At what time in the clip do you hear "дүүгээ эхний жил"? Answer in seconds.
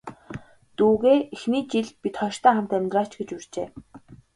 0.77-1.87